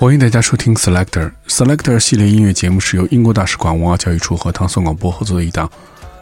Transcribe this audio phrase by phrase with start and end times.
[0.00, 5.70] 欢迎大家收听 Selector Selector 系列音乐节目，是由英国大使馆文化教育处和唐宋广播合作的一档，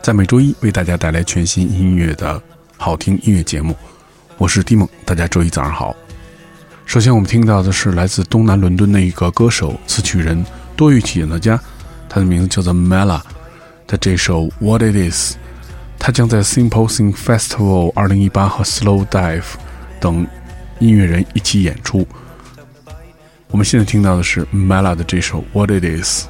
[0.02, 2.42] 在每周一为大家带来全新音乐的
[2.76, 3.76] 好听音乐节目。
[4.36, 5.94] 我是蒂蒙，大家周一早上好。
[6.86, 10.44] 首先我们听到的是来自东南伦敦的一个歌手、词曲人、
[10.76, 11.56] 多语体演奏家，
[12.08, 13.22] 他的名字叫做 Mela，
[13.86, 15.36] 他这首 What It Is，
[16.00, 19.44] 他将在 Simple Sing Festival 2018和 Slow Dive
[20.00, 20.26] 等
[20.80, 22.04] 音乐人一起演出。
[23.50, 26.26] 我们现在听到的是 m e l a 的这首《What It Is》。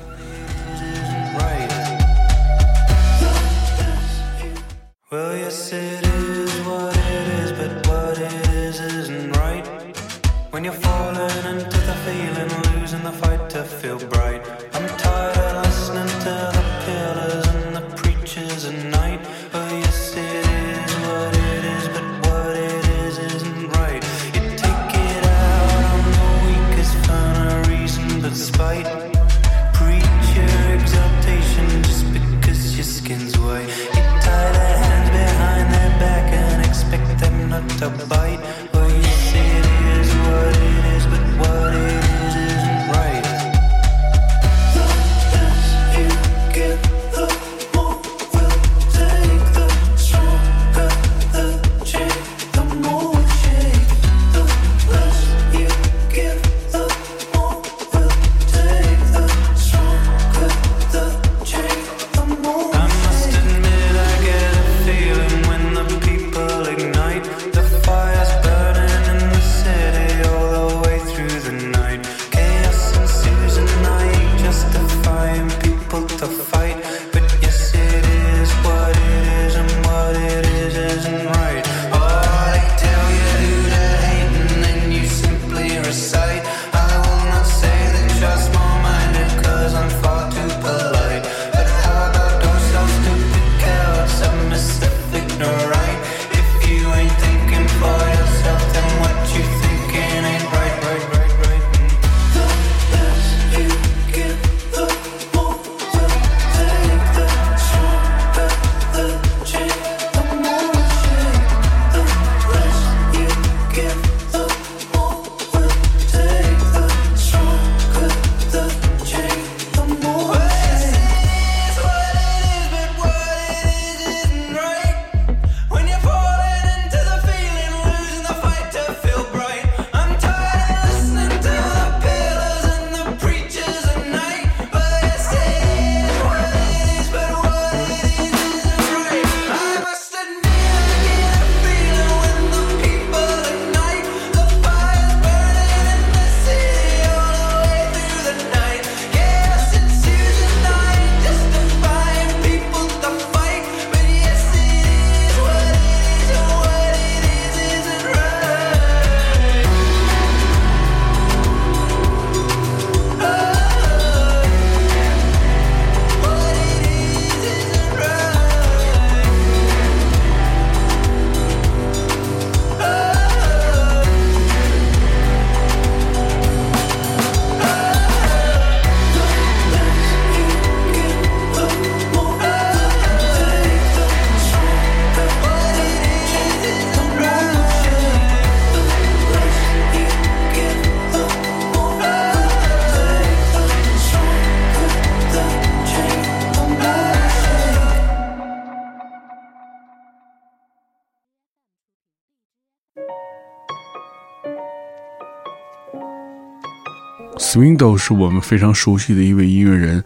[207.48, 210.04] s w i n d l e 是我们非常熟悉的一位音乐人，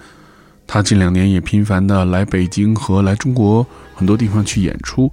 [0.64, 3.66] 他近两年也频繁的来北京和来中国
[3.96, 5.12] 很多地方去演出。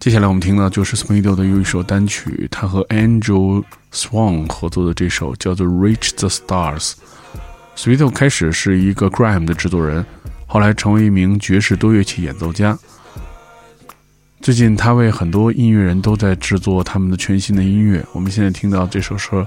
[0.00, 3.62] 接下来我们听的就是 s w i n d l e 的又一首单曲，他和 Angel
[3.92, 6.78] Swan 合作的这首叫做《Reach the Stars》。
[7.76, 10.02] s w i n d l e 开始是一个 Gram 的制作人，
[10.46, 12.78] 后来成为一名爵士多乐器演奏家。
[14.40, 18.02] 最近他为很多音乐人都在制作他们的全新的音乐。
[18.14, 19.46] 我们现在听到这首是。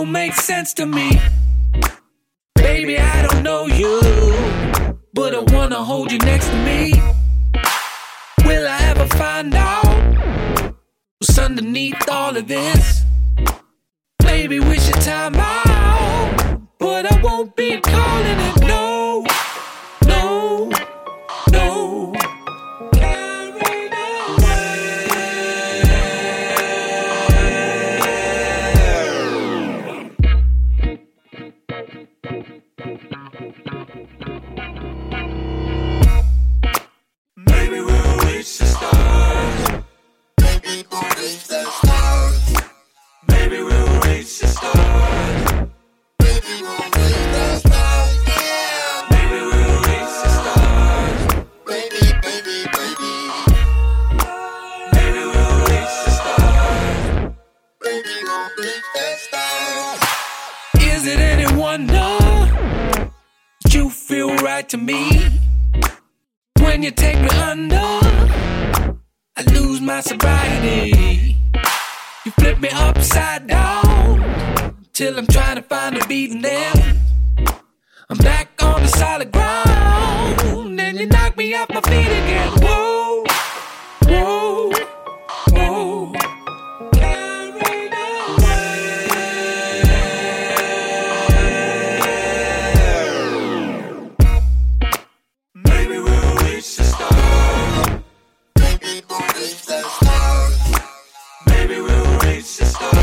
[0.00, 1.08] don't make sense to me.
[2.54, 3.96] Baby, I don't know you,
[5.18, 6.84] but I wanna hold you next to me.
[8.46, 10.68] Will I ever find out
[11.18, 12.84] what's underneath all of this?
[14.22, 18.77] Maybe we should time out, but I won't be calling it no.
[64.68, 65.10] to me.
[66.60, 71.36] When you take me under, I lose my sobriety.
[72.26, 76.97] You flip me upside down till I'm trying to find a beating there.
[101.46, 102.97] Baby, we will reach the stars.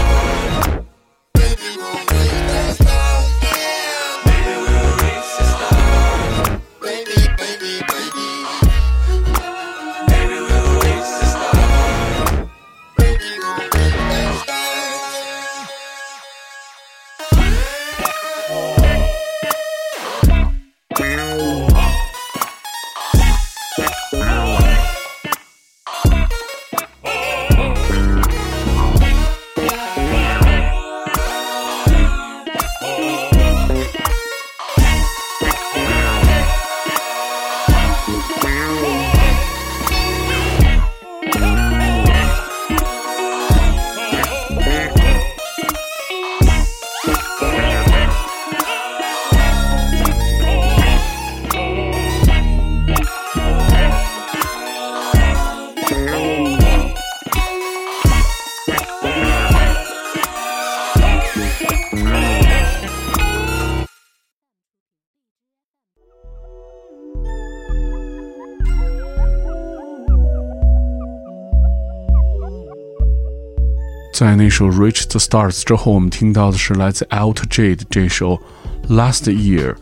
[74.17, 78.39] 在那首《Reach the Stars》之后，我们听到的是来自 AltJ 的这首
[78.95, 79.73] 《Last Year》。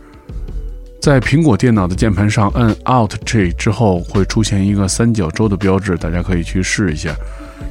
[1.00, 7.16] 在苹果电脑的键盘上按 AltJ 之后，会出现一个三角洲的标志，大家可以去试一下。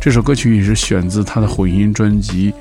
[0.01, 2.55] 这首歌曲也是选自他的混音专辑，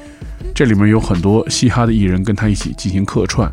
[0.55, 3.47] 这里面有很多嘻哈的艺人跟他一起进行客串。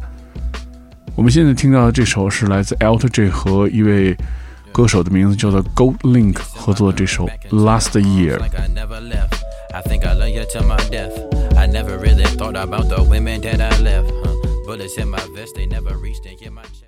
[1.14, 4.16] 我们现在听到的这首是来自 AltJ 和一位
[4.72, 8.38] 歌手的名字叫做 Gold Link 合作的这首《Last Year》。
[9.72, 11.12] I think I love you till my death.
[11.56, 14.10] I never really thought about the women that I left.
[14.14, 14.34] Huh.
[14.64, 16.87] Bullets in my vest, they never reached and hit my chest.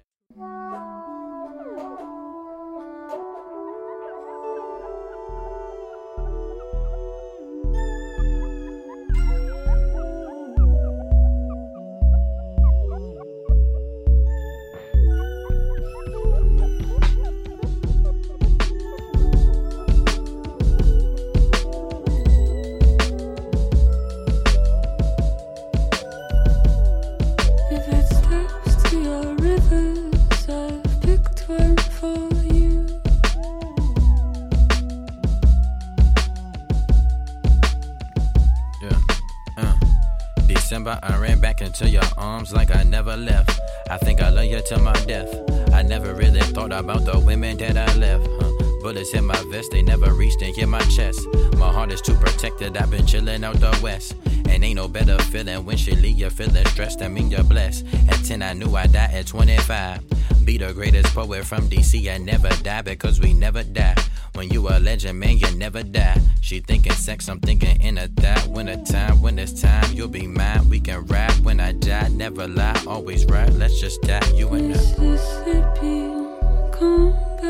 [40.71, 43.59] December, I ran back into your arms like I never left.
[43.91, 45.27] I think I love you till my death.
[45.75, 48.25] I never really thought about the women that I left.
[48.41, 48.53] Huh.
[48.81, 51.27] Bullets hit my vest, they never reached and hit my chest.
[51.57, 54.15] My heart is too protected, I've been chilling out the west.
[54.49, 57.03] And ain't no better feeling when she leave you feeling stressed.
[57.03, 57.85] I mean you're blessed.
[58.09, 60.45] At 10, I knew I die at 25.
[60.45, 63.97] Be the greatest poet from DC, I never die because we never die.
[64.41, 66.19] When you a legend, man, you never die.
[66.41, 68.47] She thinking sex, I'm thinking in a that.
[68.47, 70.67] When a time, when it's time, you'll be mine.
[70.71, 73.53] We can rap when I die, never lie, always right.
[73.53, 74.77] Let's just die, you and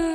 [0.03, 0.10] I.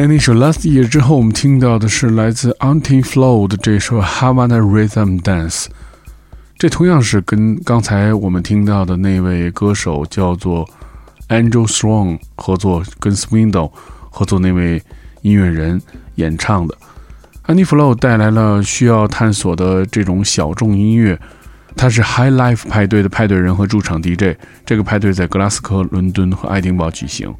[0.00, 5.50] 在那首《Last Year》之后，我们听到的是来自 Antiflow 的这首《Havana Rhythm Dance》，
[6.56, 10.60] 这同样是跟刚才我们听到的那位歌手叫做
[11.26, 13.72] a n g e l Strong 合作，跟 Swindle
[14.08, 14.80] 合作那位
[15.22, 15.82] 音乐人
[16.14, 16.76] 演唱的。
[17.48, 21.18] Antiflow 带来了需要探索的这种小众音乐，
[21.74, 24.36] 他是 High Life 派对的派对人和驻场 DJ。
[24.64, 27.34] 这个派对在格拉斯哥、伦敦和爱丁堡举行。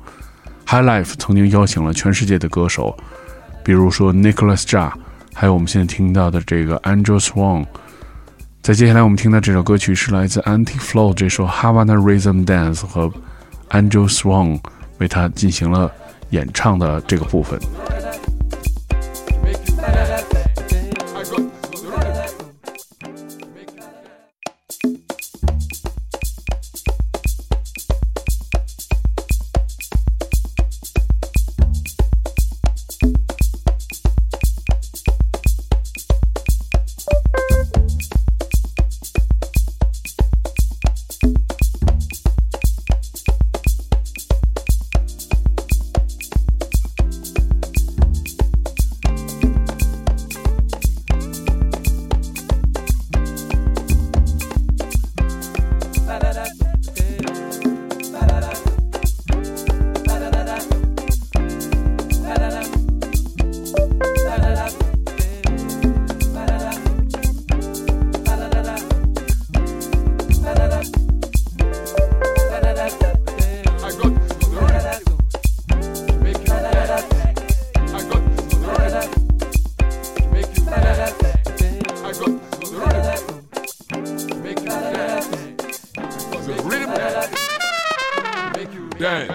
[0.69, 2.95] High Life 曾经邀请了全世界的歌手，
[3.65, 4.93] 比如说 Nicholas Ja，
[5.33, 7.65] 还有我们现在听到的这个 Andrew Swan。
[8.61, 13.11] 在接下来我们听到这首歌曲是来自 Antiflow 这首 Havana Rhythm Dance 和
[13.71, 14.61] Andrew Swan
[14.99, 15.91] 为他进行了
[16.31, 17.59] 演唱的这个部分。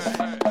[0.06, 0.43] Yes.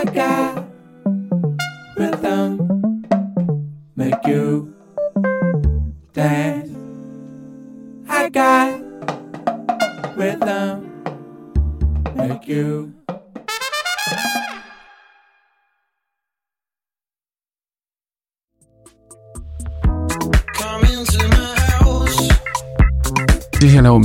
[0.00, 0.69] I got.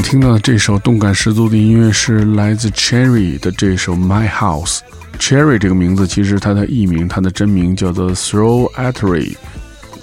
[0.08, 4.78] 听到的这首动感十足的音乐是来自 Cherry 的这首《My House》。
[5.18, 9.36] Cherry 这个名字其实他的艺名，他的真名叫做 Thro a t r e y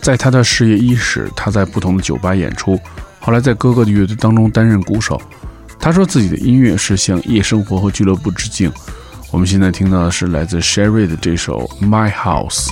[0.00, 2.76] 在他的事业伊始，他在不同的酒吧演出，
[3.20, 5.22] 后来在哥哥的乐队当中担任鼓手。
[5.78, 8.72] 他说自己的音乐是向夜生活和俱乐部致敬。
[9.30, 12.66] 我们现在听到的是来自 Cherry 的这首《My House》。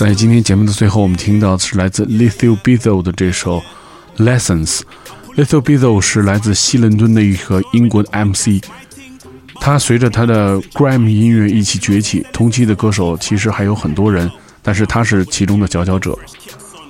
[0.00, 3.62] 在今天节目的最后，我们听到的是来自 Lil Bizzle 的这首
[4.24, 4.80] 《Lessons》。
[5.36, 8.64] Lil Bizzle 是来自西伦敦的一个英国 MC，
[9.60, 12.26] 他随着他的 Gram 音乐一起崛起。
[12.32, 14.30] 同期的歌手其实还有很多人，
[14.62, 16.18] 但是他是其中的佼佼者。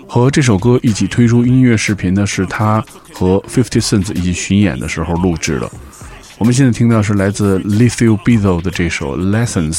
[0.07, 2.81] 和这首歌一起推出音乐视频的是他
[3.13, 5.69] 和 Fifty Cent 一起巡演的时候录制的。
[6.39, 9.77] 我们现在听到是来自 Lil Bizzle 的这首《Lessons》。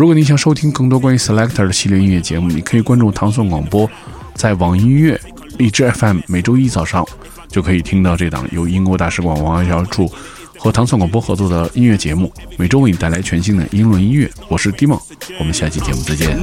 [0.00, 3.86] 如果你想收听更多关于 Selector 的系列音乐节目，你可以关注唐宋广播，
[4.34, 5.20] 在网音乐
[5.58, 7.06] 荔枝 FM 每周一早上
[7.48, 10.10] 就可以听到这档由英国大使馆文化侨处
[10.56, 14.26] 和唐宋广播合作的音乐节目，每周为你带来全新的英伦音乐。
[14.48, 15.02] 我是 DiM，o
[15.38, 16.34] 我们下期节目再见。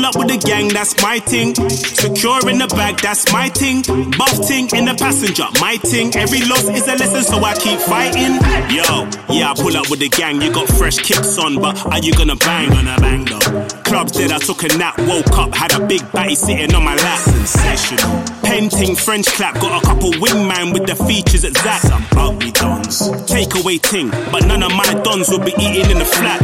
[0.00, 1.52] Pull up with the gang, that's my thing.
[1.68, 3.82] Secure in the bag, that's my thing.
[4.16, 6.08] Buff ting in the passenger, my thing.
[6.16, 8.40] Every loss is a lesson, so I keep fighting.
[8.72, 8.88] Yo,
[9.28, 10.40] yeah, I pull up with the gang.
[10.40, 12.70] You got fresh kicks on, but are you gonna bang?
[12.70, 13.66] Gonna bang though.
[13.84, 16.96] Club dead, I took a nap, woke up, had a big body sitting on my
[16.96, 17.18] lap.
[17.20, 17.98] Sensation.
[18.42, 21.82] Painting French clap, got a couple wingman with the features at that.
[21.84, 23.02] Some ugly dons.
[23.04, 26.40] away ting, but none of my dons will be eating in the flat.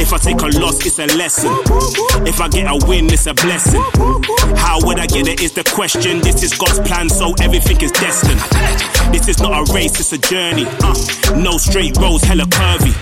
[0.00, 1.50] If I take a loss, it's a lesson.
[2.26, 3.82] If I get a win, it's a blessing.
[4.56, 6.20] How would I get it is the question.
[6.20, 8.38] This is God's plan, so everything is destined.
[9.12, 10.66] This is not a race, it's a journey.
[10.84, 10.94] Uh,
[11.36, 12.94] no straight roads, hella curvy.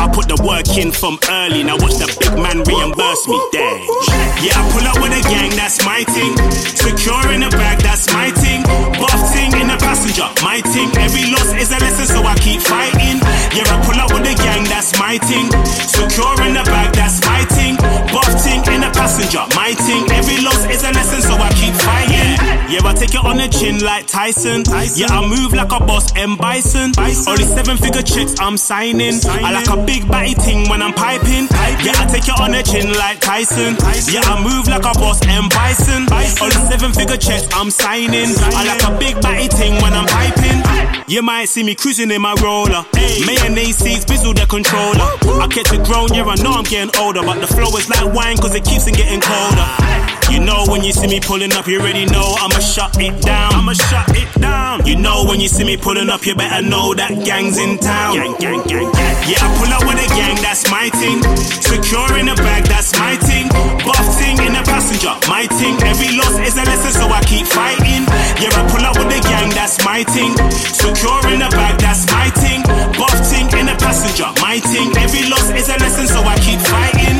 [0.00, 1.60] I put the work in from early.
[1.60, 3.36] Now watch the big man reimburse me.
[3.52, 3.84] Dang.
[4.40, 6.32] Yeah, I pull up with a gang, that's my thing.
[6.72, 8.64] Secure in the bag, that's my thing.
[8.96, 10.88] Buffing in the passenger, my thing.
[10.96, 13.20] Every loss is a lesson, so I keep fighting.
[13.52, 15.52] Yeah, I pull up with a gang, that's my thing.
[15.68, 17.76] Secure in the bag, that's my thing.
[18.08, 20.08] Buffing in the passenger, my thing.
[20.16, 22.59] Every loss is a lesson, so I keep fighting.
[22.70, 24.62] Yeah, I take it on the chin like Tyson.
[24.94, 26.36] Yeah, I move like a boss M.
[26.38, 26.94] Bison.
[27.02, 29.18] All Only seven figure checks I'm signing.
[29.26, 31.50] I like a big batty ting when I'm piping.
[31.82, 33.74] Yeah, I take it on the chin like Tyson.
[34.14, 35.50] Yeah, I move like a boss M.
[35.50, 36.06] Bison.
[36.14, 38.38] All Only seven figure checks I'm signing.
[38.54, 40.62] I like a big batty ting when I'm piping.
[41.10, 42.86] You might see me cruising in my roller.
[42.94, 43.26] Hey.
[43.26, 45.10] Mayonnaise seeds, bizzle the controller.
[45.42, 47.26] I catch a grown, yeah, I know I'm getting older.
[47.26, 50.19] But the flow is like wine, cause it keeps on getting colder.
[50.30, 53.50] You know when you see me pulling up, you already know I'ma shut it down.
[53.52, 54.86] I'ma shut it down.
[54.86, 58.14] You know when you see me pulling up, you better know that gang's in town.
[58.14, 59.14] Gang, gang, gang, gang.
[59.26, 61.18] Yeah, I pull up with a gang, that's my thing.
[61.66, 63.50] Secure in a bag, that's my thing.
[63.82, 65.74] Buffing in a passenger, my thing.
[65.82, 68.06] Every loss is a lesson, so I keep fighting.
[68.38, 70.30] Yeah, I pull up with a gang, that's my thing.
[70.78, 72.62] Secure in a bag, that's my thing.
[72.94, 74.94] Buffing in a passenger, my thing.
[74.94, 77.18] Every loss is a lesson, so I keep fighting.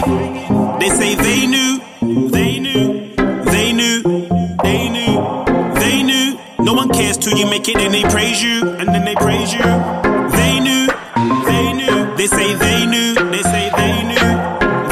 [0.78, 1.72] They say they knew,
[2.30, 2.49] they
[6.92, 9.60] cares till you make it and they praise you, and then they praise you.
[10.36, 10.86] They knew,
[11.48, 14.26] they knew, they say they knew, they say they knew,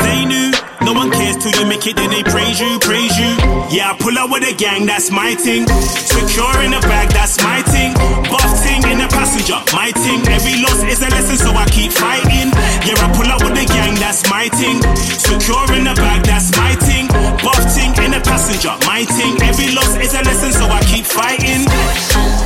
[0.05, 0.49] they knew.
[0.87, 3.31] No one cares till you make it, then they praise you, praise you.
[3.75, 5.67] Yeah, I pull out with a gang, that's my thing.
[6.09, 7.95] Secure in a bag, that's my thing.
[8.31, 10.21] Buff thing in a passenger, my thing.
[10.29, 12.49] Every loss is a lesson, so I keep fighting.
[12.87, 14.79] Yeah, I pull out with a gang, that's my thing.
[15.19, 17.08] Secure in a bag, that's my thing
[17.57, 18.73] ting in a passenger.
[18.87, 22.38] My ting, every loss is a lesson, so I keep fighting.